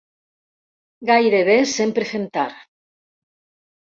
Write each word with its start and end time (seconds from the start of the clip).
Gairebé 1.11 1.59
sempre 1.73 2.09
fem 2.13 2.27
tard. 2.39 2.65